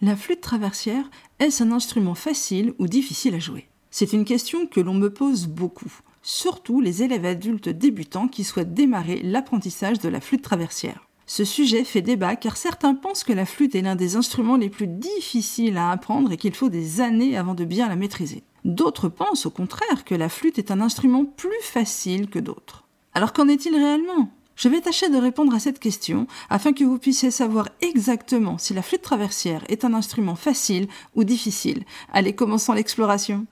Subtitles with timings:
[0.00, 1.10] La flûte traversière,
[1.40, 3.66] est-ce un instrument facile ou difficile à jouer?
[3.90, 8.74] C'est une question que l'on me pose beaucoup, surtout les élèves adultes débutants qui souhaitent
[8.74, 11.08] démarrer l'apprentissage de la flûte traversière.
[11.26, 14.70] Ce sujet fait débat car certains pensent que la flûte est l'un des instruments les
[14.70, 18.44] plus difficiles à apprendre et qu'il faut des années avant de bien la maîtriser.
[18.64, 22.84] D'autres pensent au contraire que la flûte est un instrument plus facile que d'autres.
[23.14, 24.30] Alors qu'en est-il réellement?
[24.58, 28.74] Je vais tâcher de répondre à cette question afin que vous puissiez savoir exactement si
[28.74, 31.84] la flûte traversière est un instrument facile ou difficile.
[32.12, 33.46] Allez, commençons l'exploration.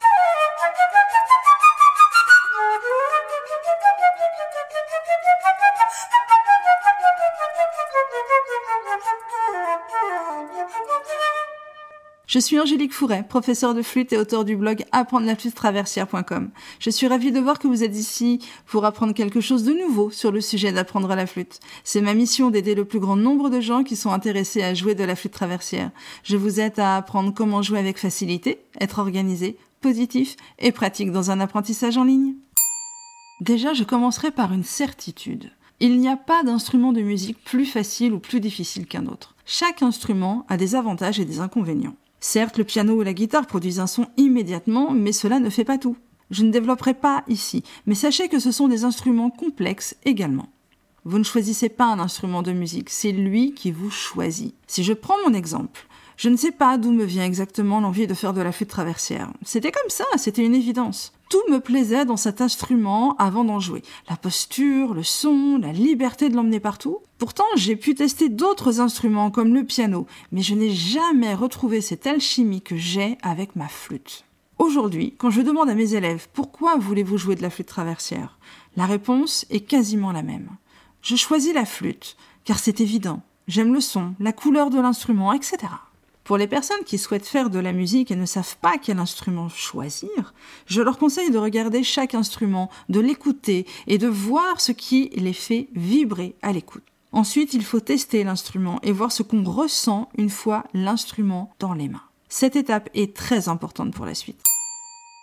[12.26, 16.50] Je suis Angélique Fouret, professeure de flûte et auteur du blog apprendre traversière.com.
[16.80, 20.10] Je suis ravie de voir que vous êtes ici pour apprendre quelque chose de nouveau
[20.10, 21.60] sur le sujet d'apprendre la flûte.
[21.84, 24.96] C'est ma mission d'aider le plus grand nombre de gens qui sont intéressés à jouer
[24.96, 25.92] de la flûte traversière.
[26.24, 31.30] Je vous aide à apprendre comment jouer avec facilité, être organisé, positif et pratique dans
[31.30, 32.34] un apprentissage en ligne.
[33.40, 35.52] Déjà, je commencerai par une certitude.
[35.78, 39.36] Il n'y a pas d'instrument de musique plus facile ou plus difficile qu'un autre.
[39.44, 41.94] Chaque instrument a des avantages et des inconvénients.
[42.28, 45.78] Certes, le piano ou la guitare produisent un son immédiatement, mais cela ne fait pas
[45.78, 45.96] tout.
[46.32, 50.48] Je ne développerai pas ici, mais sachez que ce sont des instruments complexes également.
[51.04, 54.56] Vous ne choisissez pas un instrument de musique, c'est lui qui vous choisit.
[54.66, 58.14] Si je prends mon exemple, je ne sais pas d'où me vient exactement l'envie de
[58.14, 59.32] faire de la flûte traversière.
[59.44, 61.12] C'était comme ça, c'était une évidence.
[61.28, 63.82] Tout me plaisait dans cet instrument avant d'en jouer.
[64.08, 66.98] La posture, le son, la liberté de l'emmener partout.
[67.18, 72.06] Pourtant, j'ai pu tester d'autres instruments comme le piano, mais je n'ai jamais retrouvé cette
[72.06, 74.24] alchimie que j'ai avec ma flûte.
[74.58, 78.38] Aujourd'hui, quand je demande à mes élèves pourquoi voulez-vous jouer de la flûte traversière,
[78.76, 80.50] la réponse est quasiment la même.
[81.02, 83.22] Je choisis la flûte, car c'est évident.
[83.48, 85.58] J'aime le son, la couleur de l'instrument, etc.
[86.26, 89.48] Pour les personnes qui souhaitent faire de la musique et ne savent pas quel instrument
[89.48, 90.34] choisir,
[90.66, 95.32] je leur conseille de regarder chaque instrument, de l'écouter et de voir ce qui les
[95.32, 96.82] fait vibrer à l'écoute.
[97.12, 101.88] Ensuite, il faut tester l'instrument et voir ce qu'on ressent une fois l'instrument dans les
[101.88, 102.02] mains.
[102.28, 104.42] Cette étape est très importante pour la suite.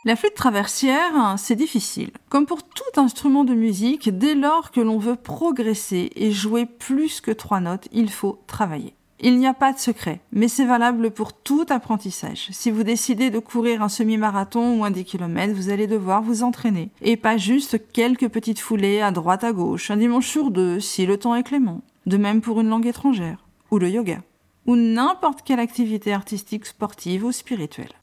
[0.06, 2.12] La flûte traversière, c'est difficile.
[2.30, 7.20] Comme pour tout instrument de musique, dès lors que l'on veut progresser et jouer plus
[7.20, 8.96] que trois notes, il faut travailler.
[9.20, 12.48] Il n'y a pas de secret, mais c'est valable pour tout apprentissage.
[12.52, 16.44] Si vous décidez de courir un semi-marathon ou un 10 km, vous allez devoir vous
[16.44, 16.90] entraîner.
[17.02, 21.06] Et pas juste quelques petites foulées à droite à gauche, un dimanche sur deux, si
[21.06, 21.82] le temps est clément.
[22.06, 24.20] De même pour une langue étrangère, ou le yoga,
[24.66, 27.94] ou n'importe quelle activité artistique, sportive ou spirituelle.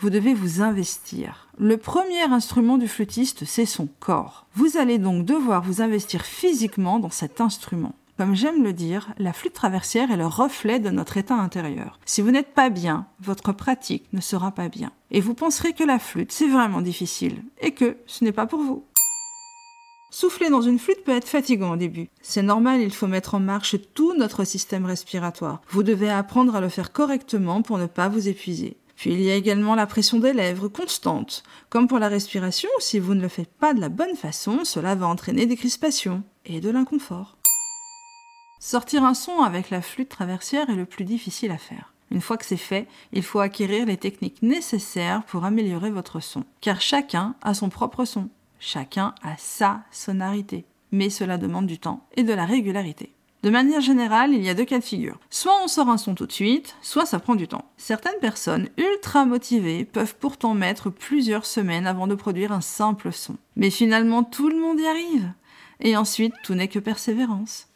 [0.00, 1.46] Vous devez vous investir.
[1.58, 4.46] Le premier instrument du flûtiste, c'est son corps.
[4.54, 7.94] Vous allez donc devoir vous investir physiquement dans cet instrument.
[8.22, 11.98] Comme j'aime le dire, la flûte traversière est le reflet de notre état intérieur.
[12.04, 14.92] Si vous n'êtes pas bien, votre pratique ne sera pas bien.
[15.10, 18.60] Et vous penserez que la flûte, c'est vraiment difficile, et que ce n'est pas pour
[18.60, 18.84] vous.
[20.12, 22.10] Souffler dans une flûte peut être fatigant au début.
[22.20, 25.60] C'est normal, il faut mettre en marche tout notre système respiratoire.
[25.70, 28.76] Vous devez apprendre à le faire correctement pour ne pas vous épuiser.
[28.94, 31.42] Puis il y a également la pression des lèvres constante.
[31.70, 34.94] Comme pour la respiration, si vous ne le faites pas de la bonne façon, cela
[34.94, 37.36] va entraîner des crispations et de l'inconfort.
[38.64, 41.92] Sortir un son avec la flûte traversière est le plus difficile à faire.
[42.12, 46.44] Une fois que c'est fait, il faut acquérir les techniques nécessaires pour améliorer votre son.
[46.60, 48.28] Car chacun a son propre son.
[48.60, 50.64] Chacun a sa sonorité.
[50.92, 53.12] Mais cela demande du temps et de la régularité.
[53.42, 55.18] De manière générale, il y a deux cas de figure.
[55.28, 57.68] Soit on sort un son tout de suite, soit ça prend du temps.
[57.78, 63.38] Certaines personnes ultra motivées peuvent pourtant mettre plusieurs semaines avant de produire un simple son.
[63.56, 65.32] Mais finalement, tout le monde y arrive.
[65.80, 67.66] Et ensuite, tout n'est que persévérance.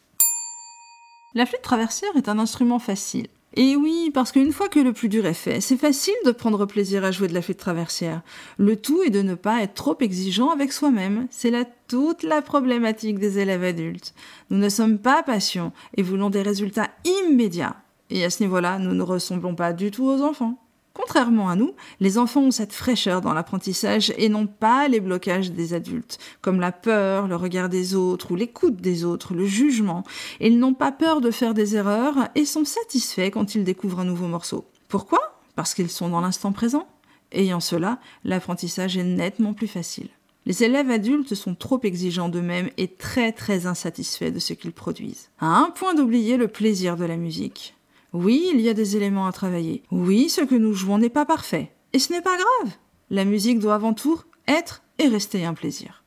[1.37, 3.27] La flûte traversière est un instrument facile.
[3.53, 6.65] Et oui, parce qu'une fois que le plus dur est fait, c'est facile de prendre
[6.65, 8.23] plaisir à jouer de la flûte traversière.
[8.57, 11.27] Le tout est de ne pas être trop exigeant avec soi-même.
[11.29, 14.15] C'est là toute la problématique des élèves adultes.
[14.49, 17.75] Nous ne sommes pas patients et voulons des résultats immédiats.
[18.09, 20.57] Et à ce niveau-là, nous ne ressemblons pas du tout aux enfants.
[20.97, 25.51] Contrairement à nous, les enfants ont cette fraîcheur dans l'apprentissage et n'ont pas les blocages
[25.51, 30.03] des adultes, comme la peur, le regard des autres ou l'écoute des autres, le jugement.
[30.39, 34.05] Ils n'ont pas peur de faire des erreurs et sont satisfaits quand ils découvrent un
[34.05, 34.65] nouveau morceau.
[34.87, 35.19] Pourquoi?
[35.55, 36.87] Parce qu'ils sont dans l'instant présent.
[37.31, 40.09] Ayant cela, l'apprentissage est nettement plus facile.
[40.47, 45.29] Les élèves adultes sont trop exigeants d'eux-mêmes et très très insatisfaits de ce qu'ils produisent.
[45.39, 47.76] À un point d'oublier le plaisir de la musique.
[48.13, 49.83] Oui, il y a des éléments à travailler.
[49.91, 51.71] Oui, ce que nous jouons n'est pas parfait.
[51.93, 52.73] Et ce n'est pas grave.
[53.09, 56.03] La musique doit avant tout être et rester un plaisir.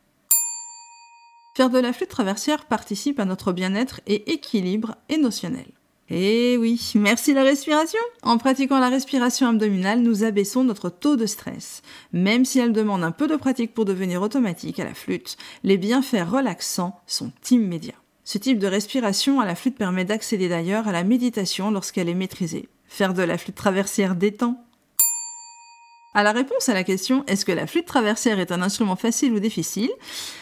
[1.56, 5.66] Faire de la flûte traversière participe à notre bien-être et équilibre émotionnel.
[6.12, 8.00] Eh oui, merci la respiration.
[8.22, 11.82] En pratiquant la respiration abdominale, nous abaissons notre taux de stress.
[12.12, 15.78] Même si elle demande un peu de pratique pour devenir automatique à la flûte, les
[15.78, 17.94] bienfaits relaxants sont immédiats.
[18.24, 22.14] Ce type de respiration à la flûte permet d'accéder d'ailleurs à la méditation lorsqu'elle est
[22.14, 22.68] maîtrisée.
[22.86, 24.64] Faire de la flûte traversière détend.
[26.12, 29.32] À la réponse à la question est-ce que la flûte traversière est un instrument facile
[29.32, 29.90] ou difficile?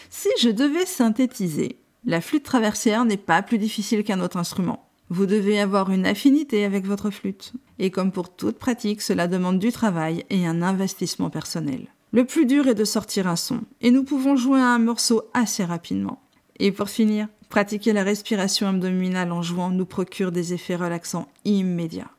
[0.09, 4.89] Si je devais synthétiser, la flûte traversière n'est pas plus difficile qu'un autre instrument.
[5.09, 7.53] Vous devez avoir une affinité avec votre flûte.
[7.79, 11.87] Et comme pour toute pratique, cela demande du travail et un investissement personnel.
[12.11, 15.63] Le plus dur est de sortir un son, et nous pouvons jouer un morceau assez
[15.63, 16.21] rapidement.
[16.59, 22.11] Et pour finir, pratiquer la respiration abdominale en jouant nous procure des effets relaxants immédiats.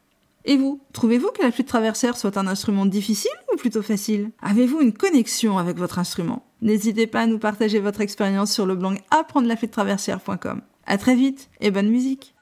[0.44, 4.30] Et vous, trouvez-vous que la flûte traversière soit un instrument difficile ou plutôt facile?
[4.42, 6.44] Avez-vous une connexion avec votre instrument?
[6.62, 10.62] N'hésitez pas à nous partager votre expérience sur le blog apprendre la flûte traversière.com.
[10.86, 12.34] À très vite et bonne musique